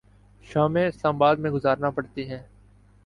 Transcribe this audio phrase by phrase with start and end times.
[0.43, 2.41] شامیں Islamabad میں گزارنا پڑتی ہیں۔